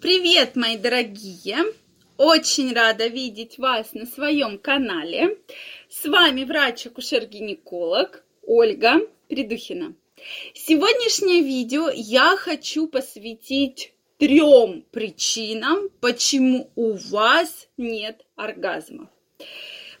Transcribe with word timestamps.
Привет, 0.00 0.56
мои 0.56 0.78
дорогие! 0.78 1.58
Очень 2.16 2.72
рада 2.72 3.06
видеть 3.06 3.58
вас 3.58 3.92
на 3.92 4.06
своем 4.06 4.58
канале. 4.58 5.36
С 5.90 6.08
вами 6.08 6.44
врач-акушер-гинеколог 6.44 8.24
Ольга 8.42 9.06
Придухина. 9.28 9.94
Сегодняшнее 10.54 11.42
видео 11.42 11.90
я 11.94 12.34
хочу 12.38 12.86
посвятить 12.86 13.92
трем 14.16 14.86
причинам, 14.90 15.90
почему 16.00 16.70
у 16.76 16.92
вас 16.92 17.68
нет 17.76 18.24
оргазмов. 18.36 19.10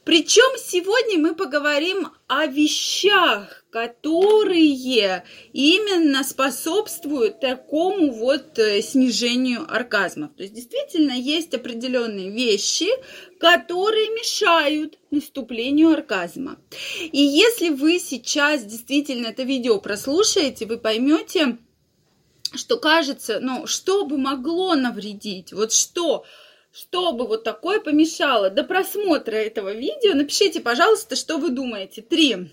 Причем 0.04 0.58
сегодня 0.58 1.18
мы 1.18 1.34
поговорим 1.34 2.08
о 2.26 2.46
вещах, 2.46 3.64
которые 3.70 5.24
именно 5.52 6.24
способствуют 6.24 7.40
такому 7.40 8.10
вот 8.12 8.58
э, 8.58 8.80
снижению 8.80 9.70
оргазмов. 9.70 10.30
То 10.36 10.42
есть 10.42 10.54
действительно 10.54 11.12
есть 11.12 11.52
определенные 11.52 12.30
вещи, 12.30 12.88
которые 13.38 14.08
мешают 14.10 14.98
наступлению 15.10 15.90
оргазма. 15.90 16.58
И 17.12 17.20
если 17.20 17.68
вы 17.68 17.98
сейчас 17.98 18.64
действительно 18.64 19.28
это 19.28 19.42
видео 19.42 19.78
прослушаете, 19.80 20.64
вы 20.64 20.78
поймете, 20.78 21.58
что 22.54 22.78
кажется, 22.78 23.38
ну, 23.40 23.66
что 23.66 24.06
бы 24.06 24.16
могло 24.16 24.74
навредить, 24.74 25.52
вот 25.52 25.72
что, 25.72 26.24
чтобы 26.72 27.26
вот 27.26 27.44
такое 27.44 27.80
помешало. 27.80 28.50
До 28.50 28.64
просмотра 28.64 29.36
этого 29.36 29.72
видео 29.72 30.14
напишите, 30.14 30.60
пожалуйста, 30.60 31.16
что 31.16 31.38
вы 31.38 31.50
думаете. 31.50 32.02
Три 32.02 32.48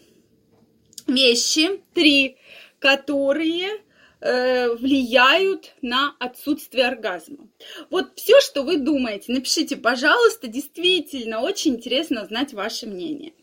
вещи, 1.07 1.81
три, 1.93 2.37
которые 2.79 3.81
э, 4.19 4.69
влияют 4.75 5.73
на 5.81 6.15
отсутствие 6.19 6.85
оргазма. 6.85 7.47
Вот 7.89 8.11
все, 8.15 8.39
что 8.41 8.63
вы 8.63 8.77
думаете, 8.77 9.31
напишите, 9.31 9.77
пожалуйста, 9.77 10.47
действительно 10.47 11.41
очень 11.41 11.75
интересно 11.75 12.25
знать 12.25 12.53
ваше 12.53 12.87
мнение. 12.87 13.33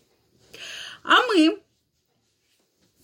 А 1.02 1.22
мы 1.26 1.60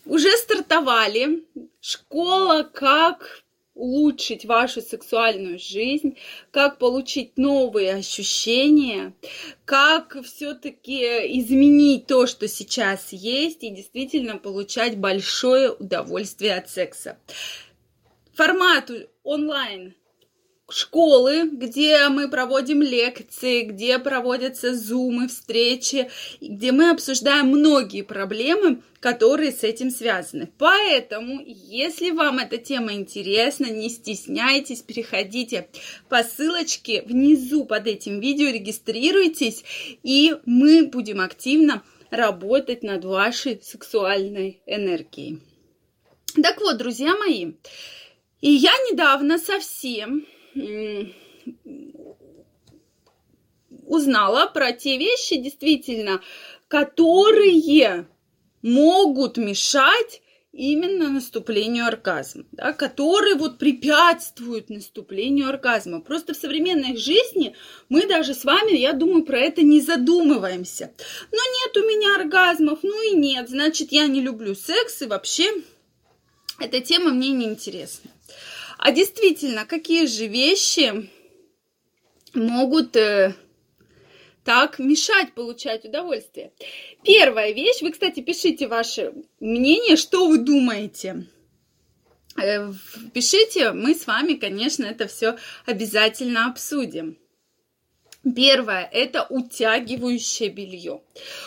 уже 0.05 0.31
стартовали. 0.37 1.45
Школа 1.81 2.63
как 2.63 3.45
улучшить 3.75 4.45
вашу 4.45 4.81
сексуальную 4.83 5.59
жизнь, 5.59 6.17
как 6.51 6.79
получить 6.79 7.37
новые 7.37 7.95
ощущения, 7.95 9.15
как 9.65 10.17
все-таки 10.25 11.03
изменить 11.39 12.07
то, 12.07 12.27
что 12.27 12.49
сейчас 12.49 13.13
есть, 13.13 13.63
и 13.63 13.71
действительно 13.71 14.39
получать 14.39 14.99
большое 14.99 15.73
удовольствие 15.73 16.57
от 16.57 16.69
секса. 16.69 17.19
Формат 18.35 18.91
онлайн 19.23 19.95
школы, 20.71 21.49
где 21.51 22.09
мы 22.09 22.29
проводим 22.29 22.83
лекции, 22.83 23.63
где 23.63 23.99
проводятся 23.99 24.75
зумы, 24.75 25.29
встречи, 25.29 26.11
где 26.41 26.73
мы 26.73 26.91
обсуждаем 26.91 27.49
многие 27.49 28.03
проблемы, 28.03 28.83
которые 29.01 29.53
с 29.53 29.63
этим 29.63 29.91
связаны. 29.91 30.51
Поэтому, 30.59 31.43
если 31.45 32.11
вам 32.11 32.39
эта 32.39 32.59
тема 32.59 32.93
интересна, 32.93 33.67
не 33.67 33.89
стесняйтесь, 33.89 34.83
переходите 34.83 35.69
по 36.09 36.23
ссылочке 36.23 37.03
внизу 37.03 37.65
под 37.65 37.87
этим 37.87 38.21
видео, 38.21 38.49
регистрируйтесь, 38.51 39.65
и 40.03 40.37
мы 40.45 40.87
будем 40.87 41.21
активно 41.21 41.83
работать 42.11 42.83
над 42.83 43.05
вашей 43.05 43.61
сексуальной 43.63 44.63
энергией. 44.67 45.41
Так 46.43 46.61
вот, 46.61 46.77
друзья 46.77 47.17
мои, 47.17 47.53
и 48.41 48.51
я 48.51 48.73
недавно 48.91 49.39
совсем 49.39 50.27
узнала 53.87 54.47
про 54.47 54.73
те 54.73 54.99
вещи, 54.99 55.37
действительно, 55.37 56.21
которые 56.69 58.07
могут 58.63 59.37
мешать 59.37 60.23
именно 60.53 61.11
наступлению 61.11 61.87
оргазма, 61.87 62.45
да, 62.53 62.73
которые 62.73 63.37
вот 63.37 63.59
препятствуют 63.59 64.69
наступлению 64.69 65.49
оргазма. 65.49 66.01
Просто 66.01 66.35
в 66.35 66.37
современной 66.37 66.97
жизни 66.97 67.55
мы 67.89 68.07
даже 68.07 68.35
с 68.35 68.45
вами, 68.45 68.77
я 68.77 68.93
думаю, 68.93 69.25
про 69.25 69.39
это 69.39 69.63
не 69.63 69.81
задумываемся. 69.81 70.93
Но 71.31 71.39
нет 71.39 71.77
у 71.77 71.81
меня 71.81 72.17
оргазмов, 72.17 72.81
ну 72.83 73.13
и 73.13 73.15
нет, 73.17 73.49
значит, 73.49 73.93
я 73.93 74.07
не 74.07 74.21
люблю 74.21 74.55
секс 74.55 75.03
и 75.03 75.07
вообще 75.07 75.51
эта 76.59 76.81
тема 76.81 77.11
мне 77.11 77.31
не 77.31 77.47
интересна. 77.47 78.11
А 78.83 78.93
действительно, 78.93 79.67
какие 79.67 80.07
же 80.07 80.27
вещи 80.27 81.11
могут 82.33 82.97
э, 82.97 83.35
так 84.43 84.79
мешать 84.79 85.35
получать 85.35 85.85
удовольствие? 85.85 86.55
Первая 87.05 87.53
вещь, 87.53 87.83
вы, 87.83 87.93
кстати, 87.93 88.21
пишите 88.21 88.69
ваше 88.69 89.13
мнение, 89.39 89.97
что 89.97 90.27
вы 90.29 90.39
думаете. 90.39 91.27
Э, 92.43 92.73
пишите, 93.13 93.73
мы 93.73 93.95
с 93.95 94.07
вами, 94.07 94.33
конечно, 94.33 94.87
это 94.87 95.09
все 95.09 95.37
обязательно 95.67 96.47
обсудим. 96.47 97.19
Первое– 98.23 98.87
это 98.93 99.27
утягивающее 99.31 100.51
белье. 100.51 101.01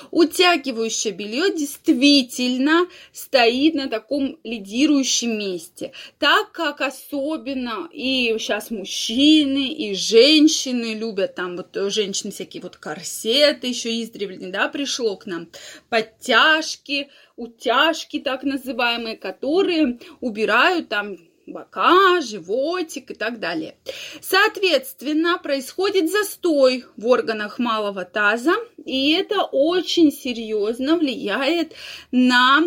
Утягивающее 0.10 1.14
белье 1.14 1.56
действительно 1.56 2.88
стоит 3.12 3.76
на 3.76 3.88
таком 3.88 4.40
лидирующем 4.44 5.38
месте, 5.38 5.92
так 6.18 6.52
как 6.52 6.82
особенно 6.82 7.88
и 7.94 8.36
сейчас 8.40 8.72
мужчины, 8.72 9.68
и 9.72 9.94
женщины 9.94 10.96
любят 10.96 11.36
там 11.36 11.58
вот 11.58 11.78
женщины 11.92 12.32
всякие 12.32 12.64
вот 12.64 12.78
корсеты 12.78 13.68
еще 13.68 14.02
издревле, 14.02 14.48
да, 14.48 14.68
пришло 14.68 15.16
к 15.16 15.28
нам, 15.28 15.50
подтяжки, 15.90 17.10
утяжки 17.36 18.20
так 18.20 18.42
называемые, 18.42 19.16
которые 19.16 20.00
убирают 20.22 20.90
там 20.90 21.18
бока, 21.46 22.22
животик 22.22 23.12
и 23.12 23.14
так 23.14 23.40
далее. 23.40 23.76
Соответственно, 24.22 25.38
происходит 25.38 26.12
застой 26.12 26.86
в 26.98 27.08
органах 27.08 27.60
малого 27.60 28.06
таза, 28.06 28.54
и 28.86 29.12
это 29.12 29.44
очень 29.44 30.12
серьезно 30.12 30.98
влияет 30.98 31.74
на 32.12 32.64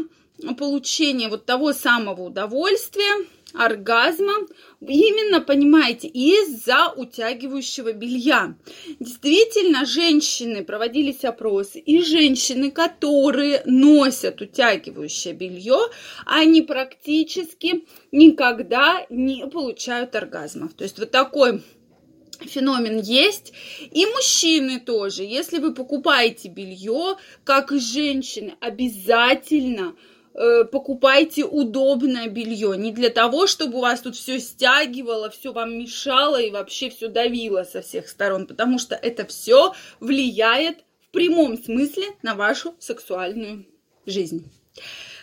получение 0.58 1.28
вот 1.28 1.46
того 1.46 1.72
самого 1.72 2.22
удовольствия, 2.22 3.26
оргазма, 3.56 4.34
именно, 4.80 5.40
понимаете, 5.40 6.08
из-за 6.08 6.92
утягивающего 6.96 7.92
белья. 7.92 8.56
Действительно, 9.00 9.84
женщины, 9.84 10.64
проводились 10.64 11.24
опросы, 11.24 11.78
и 11.78 12.02
женщины, 12.02 12.70
которые 12.70 13.62
носят 13.64 14.40
утягивающее 14.40 15.34
белье, 15.34 15.78
они 16.24 16.62
практически 16.62 17.84
никогда 18.12 19.06
не 19.10 19.46
получают 19.46 20.14
оргазмов. 20.14 20.74
То 20.74 20.84
есть 20.84 20.98
вот 20.98 21.10
такой 21.10 21.62
феномен 22.40 23.00
есть. 23.00 23.52
И 23.90 24.06
мужчины 24.06 24.80
тоже. 24.80 25.22
Если 25.22 25.58
вы 25.58 25.74
покупаете 25.74 26.48
белье, 26.48 27.16
как 27.44 27.72
и 27.72 27.78
женщины, 27.78 28.54
обязательно 28.60 29.94
покупайте 30.70 31.44
удобное 31.44 32.28
белье. 32.28 32.76
Не 32.76 32.92
для 32.92 33.10
того, 33.10 33.46
чтобы 33.46 33.78
у 33.78 33.80
вас 33.80 34.00
тут 34.00 34.16
все 34.16 34.38
стягивало, 34.38 35.30
все 35.30 35.52
вам 35.52 35.78
мешало 35.78 36.40
и 36.40 36.50
вообще 36.50 36.90
все 36.90 37.08
давило 37.08 37.64
со 37.64 37.82
всех 37.82 38.08
сторон, 38.08 38.46
потому 38.46 38.78
что 38.78 38.94
это 38.94 39.24
все 39.24 39.72
влияет 40.00 40.78
в 41.00 41.10
прямом 41.10 41.62
смысле 41.62 42.08
на 42.22 42.34
вашу 42.34 42.74
сексуальную 42.78 43.66
жизнь. 44.04 44.50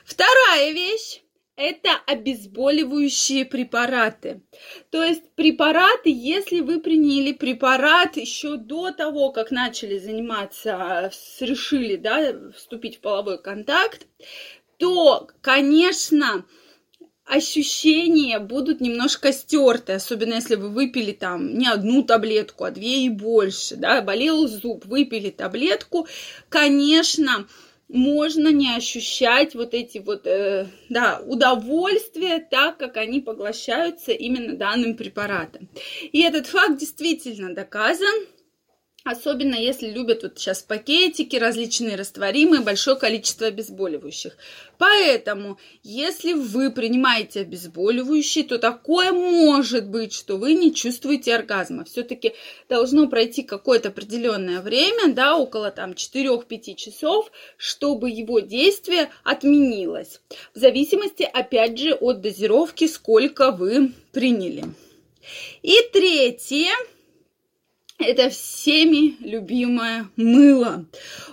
Вторая 0.05 0.71
вещь 0.71 1.21
это 1.55 1.89
обезболивающие 2.07 3.45
препараты. 3.45 4.41
То 4.89 5.03
есть 5.03 5.29
препараты, 5.35 6.09
если 6.09 6.61
вы 6.61 6.79
приняли 6.79 7.31
препарат 7.31 8.17
еще 8.17 8.57
до 8.57 8.91
того, 8.91 9.31
как 9.31 9.51
начали 9.51 9.99
заниматься, 9.99 11.11
решили 11.39 11.95
да, 11.95 12.49
вступить 12.55 12.97
в 12.97 13.01
половой 13.01 13.41
контакт, 13.41 14.07
то, 14.77 15.27
конечно, 15.41 16.45
ощущения 17.25 18.39
будут 18.39 18.81
немножко 18.81 19.31
стерты, 19.31 19.93
особенно 19.93 20.35
если 20.35 20.55
вы 20.55 20.69
выпили 20.69 21.11
там 21.11 21.57
не 21.57 21.67
одну 21.67 22.03
таблетку, 22.03 22.65
а 22.65 22.71
две 22.71 23.05
и 23.05 23.09
больше, 23.09 23.75
да, 23.75 24.01
болел 24.01 24.47
зуб, 24.47 24.85
выпили 24.85 25.29
таблетку, 25.29 26.07
конечно, 26.49 27.47
можно 27.87 28.49
не 28.49 28.75
ощущать 28.75 29.55
вот 29.55 29.73
эти 29.73 29.99
вот, 29.99 30.25
э, 30.25 30.67
да, 30.89 31.21
удовольствия, 31.25 32.39
так 32.39 32.77
как 32.77 32.97
они 32.97 33.21
поглощаются 33.21 34.11
именно 34.11 34.55
данным 34.55 34.95
препаратом. 34.95 35.69
И 36.11 36.21
этот 36.21 36.47
факт 36.47 36.77
действительно 36.79 37.53
доказан, 37.53 38.25
Особенно 39.03 39.55
если 39.55 39.89
любят 39.89 40.23
вот 40.23 40.39
сейчас 40.39 40.61
пакетики, 40.61 41.35
различные 41.35 41.97
растворимые, 41.97 42.61
большое 42.61 42.95
количество 42.95 43.47
обезболивающих. 43.47 44.37
Поэтому, 44.77 45.59
если 45.83 46.31
вы 46.31 46.71
принимаете 46.71 47.41
обезболивающие, 47.41 48.45
то 48.45 48.59
такое 48.59 49.11
может 49.11 49.89
быть, 49.89 50.13
что 50.13 50.37
вы 50.37 50.53
не 50.53 50.73
чувствуете 50.73 51.35
оргазма. 51.35 51.83
Все-таки 51.83 52.31
должно 52.69 53.09
пройти 53.09 53.43
какое-то 53.43 53.89
определенное 53.89 54.61
время, 54.61 55.13
да, 55.13 55.37
около 55.37 55.69
там 55.69 55.91
4-5 55.91 56.75
часов, 56.75 57.29
чтобы 57.57 58.09
его 58.09 58.39
действие 58.39 59.09
отменилось. 59.25 60.21
В 60.55 60.59
зависимости, 60.59 61.23
опять 61.23 61.77
же, 61.77 61.93
от 61.93 62.21
дозировки, 62.21 62.87
сколько 62.87 63.51
вы 63.51 63.91
приняли. 64.13 64.63
И 65.61 65.75
третье– 65.91 66.71
это 68.03 68.29
всеми 68.29 69.15
любимое 69.19 70.09
мыло. 70.15 70.85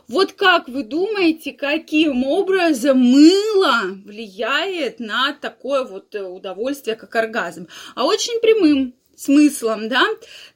Вот 0.08 0.32
как 0.32 0.68
вы 0.68 0.82
думаете, 0.82 1.52
каким 1.52 2.24
образом 2.24 2.98
мыло 2.98 3.82
влияет 4.04 5.00
на 5.00 5.32
такое 5.32 5.84
вот 5.84 6.14
э, 6.14 6.22
удовольствие, 6.22 6.96
как 6.96 7.14
оргазм? 7.14 7.68
А 7.94 8.04
очень 8.04 8.40
прямым 8.40 8.94
смыслом, 9.20 9.88
да, 9.88 10.02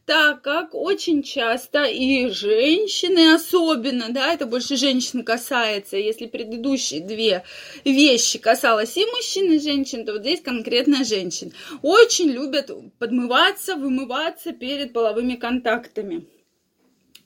так 0.06 0.42
как 0.42 0.74
очень 0.74 1.22
часто 1.22 1.84
и 1.84 2.28
женщины 2.28 3.34
особенно, 3.34 4.06
да, 4.10 4.32
это 4.32 4.46
больше 4.46 4.76
женщин 4.76 5.22
касается, 5.22 5.96
если 5.96 6.26
предыдущие 6.26 7.00
две 7.00 7.44
вещи 7.84 8.38
касалось 8.38 8.96
и 8.96 9.04
мужчин, 9.04 9.52
и 9.52 9.58
женщин, 9.58 10.06
то 10.06 10.12
вот 10.12 10.22
здесь 10.22 10.40
конкретно 10.40 11.04
женщин, 11.04 11.52
очень 11.82 12.30
любят 12.30 12.70
подмываться, 12.98 13.76
вымываться 13.76 14.52
перед 14.52 14.92
половыми 14.92 15.34
контактами 15.34 16.26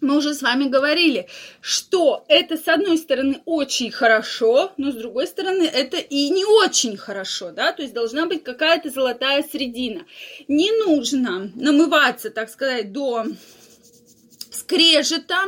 мы 0.01 0.17
уже 0.17 0.35
с 0.35 0.43
вами 0.43 0.65
говорили, 0.65 1.29
что 1.61 2.25
это, 2.29 2.57
с 2.57 2.69
одной 2.69 2.99
стороны, 2.99 3.41
очень 3.45 3.91
хорошо, 3.91 4.73
но 4.77 4.93
с 4.93 4.95
другой 4.95 5.27
стороны, 5.27 5.65
это 5.65 5.97
и 5.97 6.31
не 6.31 6.45
очень 6.45 6.97
хорошо, 6.97 7.51
да, 7.51 7.73
то 7.73 7.83
есть 7.83 7.95
должна 7.95 8.27
быть 8.27 8.45
какая-то 8.45 8.91
золотая 8.91 9.43
средина. 9.43 10.07
Не 10.47 10.71
нужно 10.85 11.51
намываться, 11.55 12.31
так 12.31 12.49
сказать, 12.49 12.93
до 12.93 13.27
скрежета, 14.59 15.39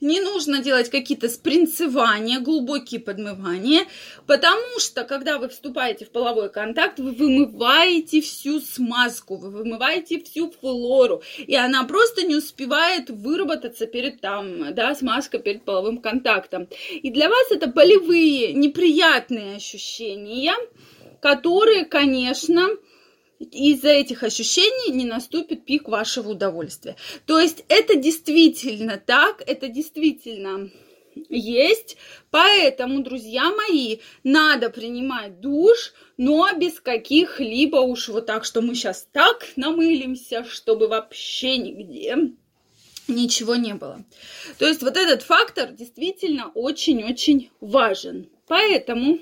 не 0.00 0.20
нужно 0.20 0.62
делать 0.62 0.90
какие-то 0.90 1.28
спринцевания, 1.28 2.40
глубокие 2.40 3.00
подмывания, 3.00 3.86
потому 4.26 4.78
что, 4.78 5.04
когда 5.04 5.38
вы 5.38 5.48
вступаете 5.48 6.04
в 6.04 6.10
половой 6.10 6.50
контакт, 6.50 6.98
вы 6.98 7.12
вымываете 7.12 8.20
всю 8.20 8.60
смазку, 8.60 9.36
вы 9.36 9.50
вымываете 9.50 10.22
всю 10.22 10.50
флору, 10.50 11.22
и 11.38 11.54
она 11.56 11.84
просто 11.84 12.22
не 12.22 12.36
успевает 12.36 13.10
выработаться 13.10 13.86
перед 13.86 14.20
там, 14.20 14.74
да, 14.74 14.94
смазка 14.94 15.38
перед 15.38 15.64
половым 15.64 15.98
контактом. 15.98 16.68
И 16.90 17.10
для 17.10 17.28
вас 17.28 17.50
это 17.50 17.66
болевые, 17.66 18.52
неприятные 18.52 19.56
ощущения, 19.56 20.54
которые, 21.20 21.84
конечно, 21.84 22.68
из-за 23.40 23.88
этих 23.88 24.22
ощущений 24.22 24.92
не 24.92 25.06
наступит 25.06 25.64
пик 25.64 25.88
вашего 25.88 26.30
удовольствия. 26.30 26.96
То 27.26 27.40
есть 27.40 27.64
это 27.68 27.96
действительно 27.96 29.02
так, 29.04 29.42
это 29.46 29.68
действительно 29.68 30.70
есть. 31.28 31.96
Поэтому, 32.30 33.02
друзья 33.02 33.50
мои, 33.50 33.98
надо 34.22 34.70
принимать 34.70 35.40
душ, 35.40 35.94
но 36.16 36.48
без 36.56 36.80
каких-либо 36.80 37.78
уж 37.78 38.08
вот 38.08 38.26
так, 38.26 38.44
что 38.44 38.60
мы 38.60 38.74
сейчас 38.74 39.08
так 39.10 39.46
намылимся, 39.56 40.44
чтобы 40.44 40.86
вообще 40.86 41.56
нигде 41.56 42.16
ничего 43.08 43.56
не 43.56 43.74
было. 43.74 44.04
То 44.58 44.68
есть 44.68 44.82
вот 44.82 44.96
этот 44.96 45.22
фактор 45.22 45.72
действительно 45.72 46.52
очень-очень 46.54 47.50
важен. 47.60 48.28
Поэтому 48.46 49.18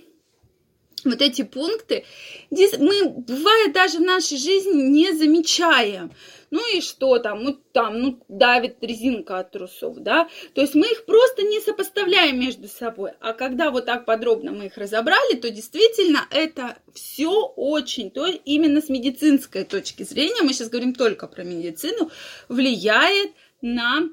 вот 1.05 1.21
эти 1.23 1.43
пункты 1.43 2.05
мы, 2.51 3.11
бывает, 3.11 3.73
даже 3.73 3.99
в 3.99 4.03
нашей 4.03 4.39
жизни 4.39 4.83
не 4.83 5.13
замечаем. 5.13 6.13
Ну 6.51 6.61
и 6.75 6.81
что 6.81 7.19
там, 7.19 7.43
ну 7.43 7.59
там, 7.73 8.01
ну 8.01 8.25
давит 8.29 8.77
резинка 8.81 9.39
от 9.41 9.51
трусов, 9.51 9.99
да? 9.99 10.29
То 10.55 10.63
есть 10.63 10.75
мы 10.75 10.87
их 10.87 11.05
просто 11.05 11.43
не 11.43 11.61
сопоставляем 11.61 12.41
между 12.41 12.69
собой. 12.69 13.13
А 13.21 13.35
когда 13.35 13.71
вот 13.71 13.85
так 13.85 14.07
подробно 14.07 14.53
мы 14.53 14.67
их 14.67 14.79
разобрали, 14.79 15.37
то 15.37 15.51
действительно 15.51 16.27
это 16.31 16.79
все 16.95 17.31
очень, 17.57 18.11
то 18.11 18.27
именно 18.27 18.81
с 18.81 18.89
медицинской 18.89 19.65
точки 19.65 20.05
зрения, 20.05 20.43
мы 20.43 20.55
сейчас 20.55 20.71
говорим 20.71 20.95
только 20.95 21.27
про 21.27 21.45
медицину, 21.45 22.11
влияет 22.49 23.33
на 23.61 24.09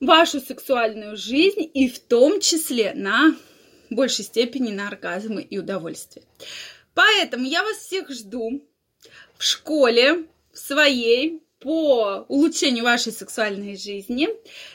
вашу 0.00 0.40
сексуальную 0.40 1.16
жизнь 1.16 1.70
и 1.72 1.88
в 1.88 1.98
том 1.98 2.40
числе 2.40 2.92
на 2.94 3.34
большей 3.90 4.24
степени 4.24 4.72
на 4.72 4.88
оргазмы 4.88 5.42
и 5.42 5.58
удовольствие. 5.58 6.24
Поэтому 6.94 7.44
я 7.44 7.62
вас 7.62 7.78
всех 7.78 8.10
жду 8.10 8.62
в 9.36 9.42
школе 9.42 10.26
в 10.52 10.58
своей 10.58 11.42
по 11.58 12.26
улучшению 12.28 12.84
вашей 12.84 13.12
сексуальной 13.12 13.76
жизни. 13.76 14.28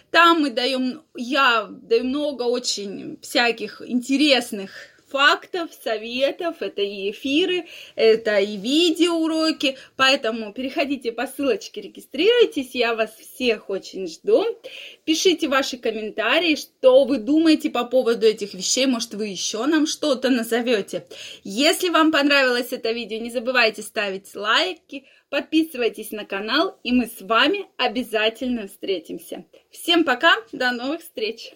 Там 0.09 0.41
мы 0.41 0.49
даем, 0.49 1.03
я 1.15 1.67
даю 1.69 2.03
много 2.03 2.43
очень 2.43 3.19
всяких 3.21 3.81
интересных 3.85 4.71
фактов, 5.09 5.69
советов, 5.83 6.57
это 6.61 6.81
и 6.81 7.11
эфиры, 7.11 7.65
это 7.95 8.39
и 8.39 8.57
видеоуроки, 8.57 9.77
поэтому 9.95 10.53
переходите 10.53 11.11
по 11.11 11.27
ссылочке, 11.27 11.81
регистрируйтесь, 11.81 12.71
я 12.73 12.95
вас 12.95 13.11
всех 13.15 13.69
очень 13.69 14.07
жду. 14.07 14.45
Пишите 15.05 15.47
ваши 15.47 15.77
комментарии, 15.77 16.55
что 16.55 17.05
вы 17.05 17.17
думаете 17.17 17.69
по 17.69 17.85
поводу 17.85 18.25
этих 18.25 18.53
вещей, 18.53 18.85
может 18.85 19.13
вы 19.13 19.27
еще 19.27 19.65
нам 19.65 19.87
что-то 19.87 20.29
назовете. 20.29 21.05
Если 21.43 21.89
вам 21.89 22.11
понравилось 22.11 22.71
это 22.71 22.91
видео, 22.91 23.17
не 23.19 23.31
забывайте 23.31 23.81
ставить 23.81 24.35
лайки, 24.35 25.05
подписывайтесь 25.29 26.11
на 26.11 26.25
канал, 26.25 26.77
и 26.83 26.91
мы 26.91 27.05
с 27.07 27.21
вами 27.21 27.65
обязательно 27.77 28.67
встретимся. 28.67 29.45
Всем 29.71 30.03
пока, 30.03 30.35
до 30.51 30.71
новых 30.71 31.01
встреч! 31.01 31.53